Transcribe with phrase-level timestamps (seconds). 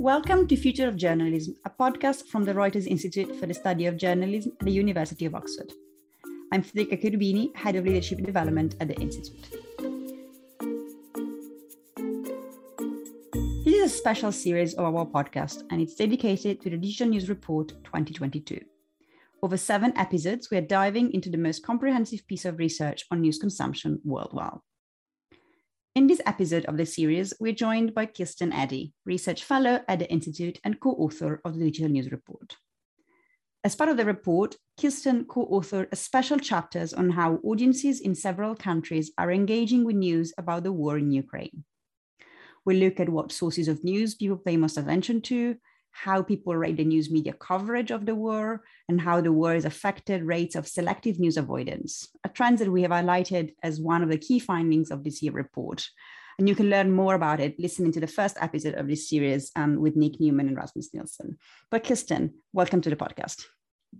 [0.00, 3.98] Welcome to Future of Journalism, a podcast from the Reuters Institute for the Study of
[3.98, 5.74] Journalism at the University of Oxford.
[6.50, 9.44] I'm Federica Cherubini, Head of Leadership Development at the Institute.
[13.62, 17.28] This is a special series of our podcast, and it's dedicated to the Digital News
[17.28, 18.58] Report 2022.
[19.42, 23.38] Over seven episodes, we are diving into the most comprehensive piece of research on news
[23.38, 24.60] consumption worldwide.
[25.96, 30.08] In this episode of the series, we're joined by Kirsten Eddy, Research Fellow at the
[30.08, 32.56] Institute and co author of the Digital News Report.
[33.64, 38.14] As part of the report, Kirsten co authored a special chapters on how audiences in
[38.14, 41.64] several countries are engaging with news about the war in Ukraine.
[42.64, 45.56] We look at what sources of news people pay most attention to,
[45.92, 49.64] how people rate the news media coverage of the war, and how the war has
[49.64, 54.08] affected rates of selective news avoidance, a trend that we have highlighted as one of
[54.08, 55.86] the key findings of this year report.
[56.38, 59.50] And you can learn more about it listening to the first episode of this series
[59.56, 61.36] um, with Nic Newman and Rasmus Nielsen.
[61.70, 63.44] But Kirsten, welcome to the podcast.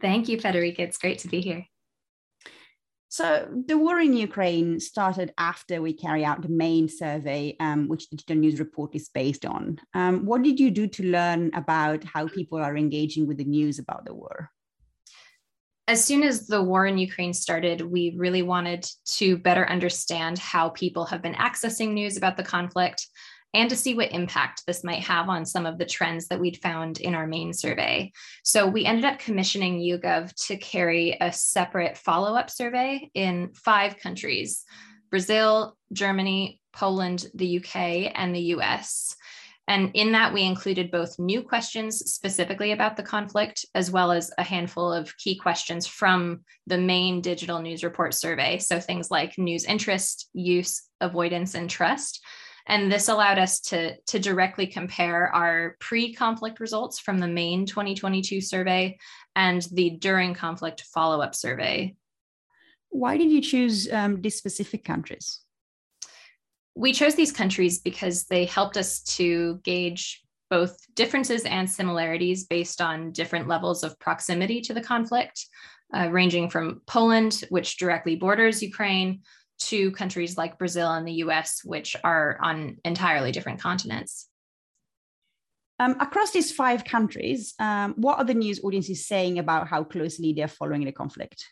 [0.00, 0.80] Thank you, Federica.
[0.80, 1.66] It's great to be here.
[3.10, 8.10] So the war in Ukraine started after we carry out the main survey, um, which
[8.10, 9.80] the Digital News Report is based on.
[9.94, 13.78] Um, what did you do to learn about how people are engaging with the news
[13.78, 14.50] about the war?
[15.88, 20.68] As soon as the war in Ukraine started, we really wanted to better understand how
[20.68, 23.06] people have been accessing news about the conflict
[23.54, 26.58] and to see what impact this might have on some of the trends that we'd
[26.58, 28.12] found in our main survey.
[28.44, 33.98] So we ended up commissioning YouGov to carry a separate follow up survey in five
[33.98, 34.64] countries
[35.10, 39.16] Brazil, Germany, Poland, the UK, and the US.
[39.68, 44.30] And in that, we included both new questions specifically about the conflict, as well as
[44.38, 48.58] a handful of key questions from the main digital news report survey.
[48.58, 52.24] So things like news interest, use, avoidance, and trust.
[52.68, 57.64] And this allowed us to, to directly compare our pre conflict results from the main
[57.64, 58.98] 2022 survey
[59.34, 61.96] and the during conflict follow up survey.
[62.90, 65.40] Why did you choose um, these specific countries?
[66.74, 72.80] We chose these countries because they helped us to gauge both differences and similarities based
[72.80, 75.46] on different levels of proximity to the conflict,
[75.94, 79.22] uh, ranging from Poland, which directly borders Ukraine,
[79.58, 84.28] to countries like Brazil and the US, which are on entirely different continents.
[85.80, 90.32] Um, across these five countries, um, what are the news audiences saying about how closely
[90.32, 91.44] they're following the conflict?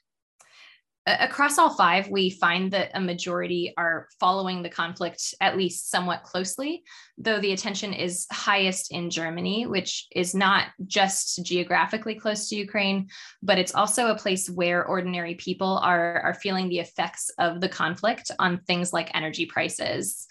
[1.06, 6.24] Across all five, we find that a majority are following the conflict at least somewhat
[6.24, 6.82] closely,
[7.16, 13.08] though the attention is highest in Germany, which is not just geographically close to Ukraine,
[13.42, 17.68] but it's also a place where ordinary people are, are feeling the effects of the
[17.68, 20.26] conflict on things like energy prices.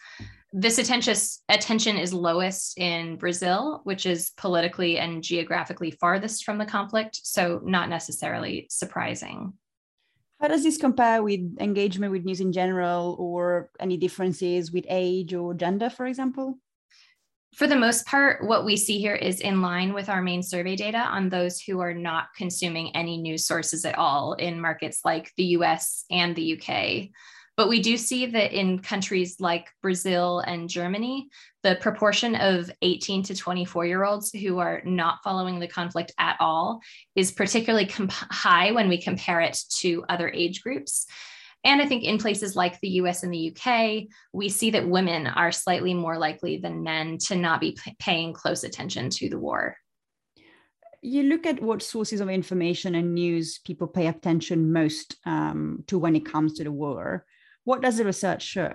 [0.52, 1.16] This attention,
[1.50, 7.62] attention is lowest in Brazil, which is politically and geographically farthest from the conflict, so
[7.64, 9.54] not necessarily surprising.
[10.40, 15.34] How does this compare with engagement with news in general or any differences with age
[15.34, 16.60] or gender, for example?
[17.56, 20.76] For the most part, what we see here is in line with our main survey
[20.76, 25.32] data on those who are not consuming any news sources at all in markets like
[25.38, 27.12] the US and the UK.
[27.58, 31.30] But we do see that in countries like Brazil and Germany,
[31.64, 36.36] the proportion of 18 to 24 year olds who are not following the conflict at
[36.40, 36.82] all
[37.16, 41.06] is particularly comp- high when we compare it to other age groups.
[41.64, 45.26] And I think in places like the US and the UK, we see that women
[45.26, 49.40] are slightly more likely than men to not be p- paying close attention to the
[49.40, 49.76] war.
[51.02, 55.98] You look at what sources of information and news people pay attention most um, to
[55.98, 57.26] when it comes to the war.
[57.66, 58.72] What does the research show?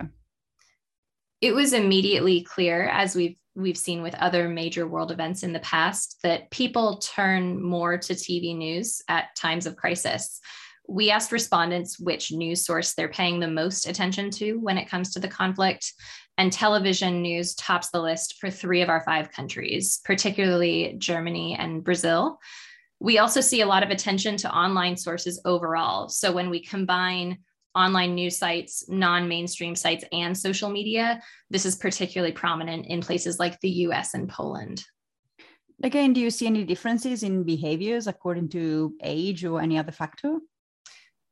[1.40, 5.60] It was immediately clear, as we've we've seen with other major world events in the
[5.60, 10.40] past, that people turn more to TV news at times of crisis.
[10.88, 15.12] We asked respondents which news source they're paying the most attention to when it comes
[15.12, 15.92] to the conflict,
[16.38, 21.84] and television news tops the list for three of our five countries, particularly Germany and
[21.84, 22.38] Brazil.
[22.98, 26.08] We also see a lot of attention to online sources overall.
[26.08, 27.38] So when we combine
[27.74, 31.20] online news sites, non mainstream sites, and social media.
[31.50, 34.84] This is particularly prominent in places like the US and Poland.
[35.82, 40.38] Again, do you see any differences in behaviors according to age or any other factor?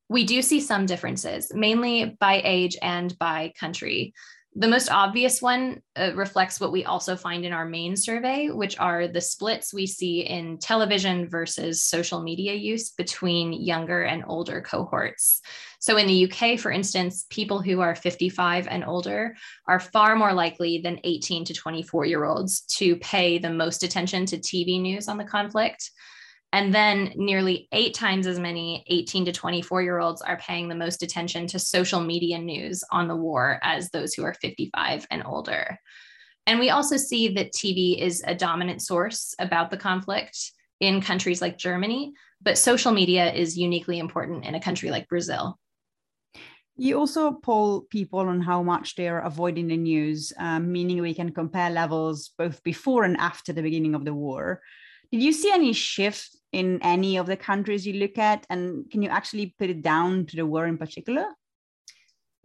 [0.08, 4.14] We do see some differences, mainly by age and by country.
[4.58, 8.76] The most obvious one uh, reflects what we also find in our main survey, which
[8.80, 14.60] are the splits we see in television versus social media use between younger and older
[14.60, 15.42] cohorts.
[15.78, 19.36] So, in the UK, for instance, people who are 55 and older
[19.68, 24.26] are far more likely than 18 to 24 year olds to pay the most attention
[24.26, 25.88] to TV news on the conflict.
[26.52, 30.74] And then nearly eight times as many 18 to 24 year olds are paying the
[30.74, 35.22] most attention to social media news on the war as those who are 55 and
[35.26, 35.78] older.
[36.46, 41.42] And we also see that TV is a dominant source about the conflict in countries
[41.42, 45.58] like Germany, but social media is uniquely important in a country like Brazil.
[46.76, 51.12] You also poll people on how much they are avoiding the news, um, meaning we
[51.12, 54.62] can compare levels both before and after the beginning of the war.
[55.10, 58.46] Did you see any shift in any of the countries you look at?
[58.50, 61.26] And can you actually put it down to the war in particular?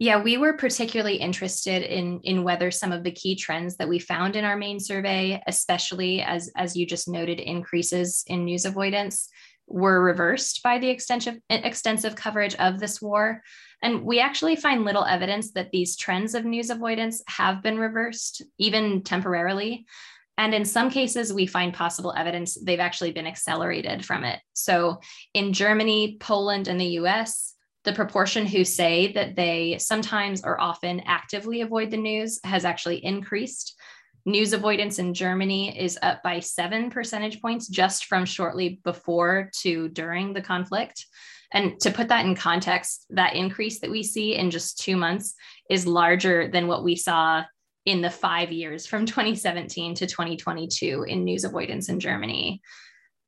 [0.00, 4.00] Yeah, we were particularly interested in, in whether some of the key trends that we
[4.00, 9.28] found in our main survey, especially as, as you just noted, increases in news avoidance,
[9.66, 13.42] were reversed by the extensive, extensive coverage of this war.
[13.82, 18.42] And we actually find little evidence that these trends of news avoidance have been reversed,
[18.58, 19.86] even temporarily.
[20.36, 24.40] And in some cases, we find possible evidence they've actually been accelerated from it.
[24.52, 25.00] So
[25.32, 27.54] in Germany, Poland, and the US,
[27.84, 33.04] the proportion who say that they sometimes or often actively avoid the news has actually
[33.04, 33.78] increased.
[34.26, 39.88] News avoidance in Germany is up by seven percentage points just from shortly before to
[39.90, 41.06] during the conflict.
[41.52, 45.34] And to put that in context, that increase that we see in just two months
[45.70, 47.44] is larger than what we saw
[47.86, 52.62] in the five years from 2017 to 2022 in news avoidance in Germany.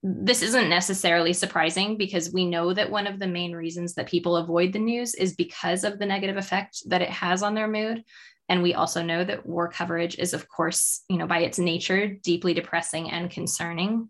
[0.02, 4.36] This isn't necessarily surprising because we know that one of the main reasons that people
[4.36, 8.04] avoid the news is because of the negative effect that it has on their mood.
[8.48, 12.08] And we also know that war coverage is, of course, you know, by its nature,
[12.22, 14.08] deeply depressing and concerning.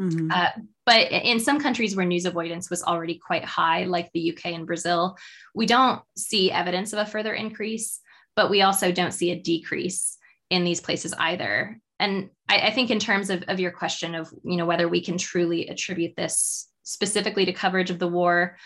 [0.00, 0.30] Mm-hmm.
[0.30, 0.50] Uh,
[0.86, 4.66] but in some countries where news avoidance was already quite high, like the UK and
[4.66, 5.16] Brazil,
[5.54, 8.00] we don't see evidence of a further increase
[8.36, 10.16] but we also don't see a decrease
[10.50, 11.80] in these places either.
[11.98, 15.02] And I, I think in terms of, of your question of, you know, whether we
[15.02, 18.56] can truly attribute this specifically to coverage of the war,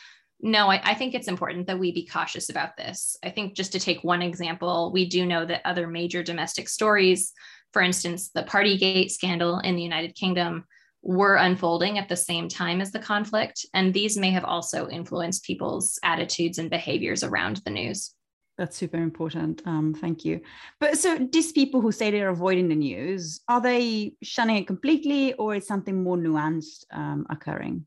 [0.41, 3.17] no, I, I, think it's important that we be cautious about this.
[3.25, 7.33] I think just to take one example, we do know that other major domestic stories,
[7.73, 10.65] for instance, the Partygate scandal in the United Kingdom,
[11.03, 13.67] were unfolding at the same time as the conflict.
[13.75, 18.15] And these may have also influenced people's attitudes and behaviors around the news.
[18.59, 19.63] That's super important.
[19.67, 20.41] Um, thank you.
[20.81, 25.33] But so these people who say they're avoiding the news, are they shunning it completely
[25.35, 27.87] or is something more nuanced um, occurring?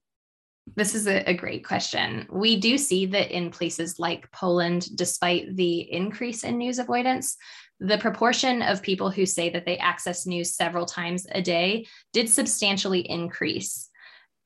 [0.75, 2.27] This is a, a, great question.
[2.31, 7.35] We do see that in places like Poland, despite the increase in news avoidance,
[7.81, 12.29] the proportion of people who say that they access news several times a day did
[12.29, 13.89] substantially increase.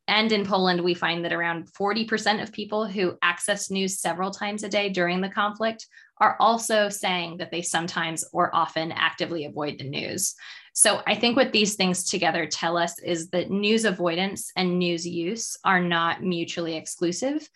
[0.08, 4.64] And in Poland, we find that around 40% of people who access news several times
[4.64, 5.86] a day during the conflict
[6.20, 10.36] are also saying that they sometimes or often actively avoid the news.
[10.74, 15.08] So I think what these things together tell us is that news avoidance and news
[15.08, 17.48] use are not mutually exclusive,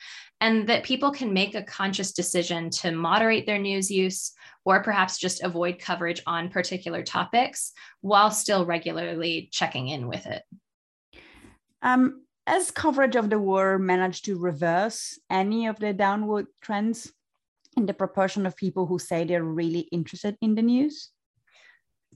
[0.41, 4.31] and that people can make a conscious decision to moderate their news use
[4.63, 10.43] or perhaps just avoid coverage on particular topics while still regularly checking in with it.
[11.81, 17.11] Um, has coverage of the war managed to reverse any of the downward trends?
[17.77, 21.09] In the proportion of people who say they're really interested in the news?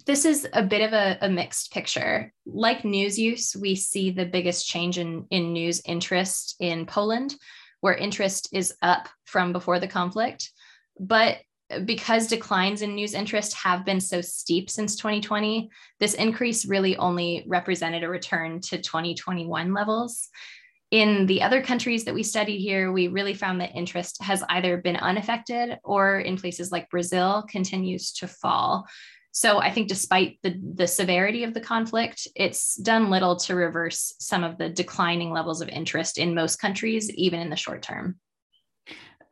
[0.05, 2.33] This is a bit of a, a, mixed picture.
[2.47, 7.35] Like news use, we see the biggest change in, in news interest in Poland,
[7.81, 10.51] where interest is up from before the conflict.
[10.99, 11.37] But
[11.85, 17.45] because declines in news interest have been so steep since 2020, this increase really only
[17.47, 20.29] represented a return to 2021 levels.
[20.93, 24.77] In the other countries that we studied here, we really found that interest has either
[24.77, 28.85] been unaffected or in places like Brazil continues to fall.
[29.31, 34.13] So I think despite the, the severity of the conflict, it's done little to reverse
[34.19, 38.19] some of the declining levels of interest in most countries, even in the short term.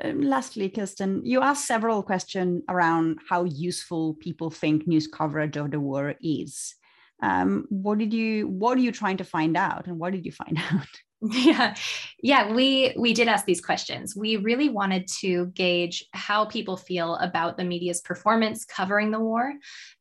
[0.03, 5.69] Um, lastly, Kirsten, you asked several questions around how useful people think news coverage of
[5.69, 6.73] the war is.
[7.21, 10.31] Um, what did you what are you trying to find out and what did you
[10.31, 10.87] find out?
[11.29, 11.75] yeah.
[12.23, 14.15] Yeah we we did ask these questions.
[14.15, 19.53] We really wanted to gauge how people feel about the media's performance covering the war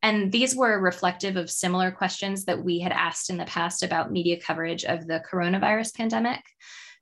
[0.03, 4.13] and these were reflective of similar questions that we had asked in the past about
[4.13, 6.41] media coverage of the coronavirus pandemic.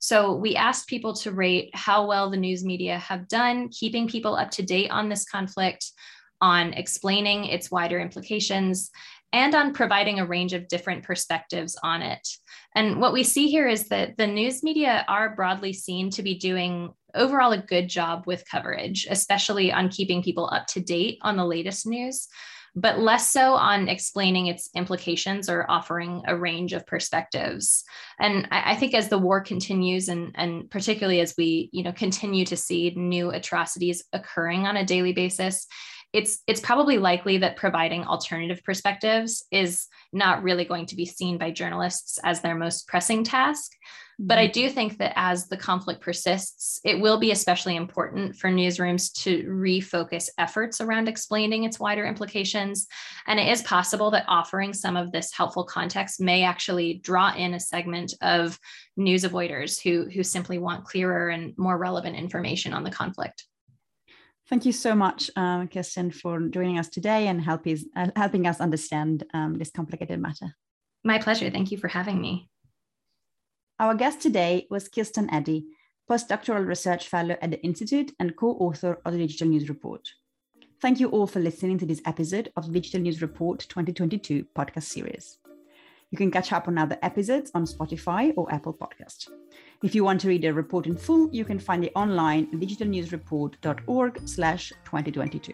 [0.00, 4.36] So we asked people to rate how well the news media have done keeping people
[4.36, 5.86] up to date on this conflict
[6.40, 8.90] on explaining its wider implications
[9.32, 12.26] and on providing a range of different perspectives on it.
[12.74, 16.38] And what we see here is that the news media are broadly seen to be
[16.38, 21.36] doing overall a good job with coverage, especially on keeping people up to date on
[21.36, 22.28] the latest news
[22.80, 27.84] but less so on explaining its implications or offering a range of perspectives.
[28.20, 31.92] And I, I, think as the war continues, and, and particularly as we you know
[31.92, 35.66] continue to see new atrocities occurring on a daily basis,
[36.12, 41.36] it's it's probably likely that providing alternative perspectives is not really going to be seen
[41.36, 43.72] by journalists as their most pressing task.
[44.20, 44.52] But I mm-hmm.
[44.52, 49.44] do think that as the conflict persists, it will be especially important for newsrooms to
[49.44, 52.88] refocus efforts around explaining its wider implications.
[53.28, 57.54] And it is possible that offering some of this helpful context may actually draw in
[57.54, 58.58] a segment of
[58.96, 63.44] news avoiders who, who simply want clearer and more relevant information on the conflict.
[64.48, 68.46] Thank you so much, um, Kirsten, for joining us today and help is, uh, helping
[68.46, 70.56] us understand um, this complicated matter.
[71.04, 71.50] My pleasure.
[71.50, 72.48] Thank you for having me.
[73.78, 75.66] Our guest today was Kirsten Eddy,
[76.10, 80.08] postdoctoral research fellow at the Institute and co-author of the Digital News Report.
[80.80, 84.84] Thank you all for listening to this episode of the Digital News Report 2022 podcast
[84.84, 85.38] series.
[86.10, 89.28] You can catch up on other episodes on Spotify or Apple Podcast.
[89.82, 94.20] If you want to read the report in full, you can find it online digitalnewsreport.org
[94.26, 95.52] slash 2022.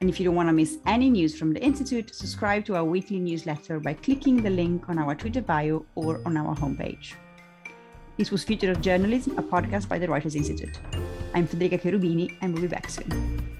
[0.00, 2.84] And if you don't want to miss any news from the Institute, subscribe to our
[2.84, 7.14] weekly newsletter by clicking the link on our Twitter bio or on our homepage.
[8.16, 10.78] This was Future of Journalism, a podcast by the Reuters Institute.
[11.34, 13.53] I'm Federica Cherubini, and we'll be back soon.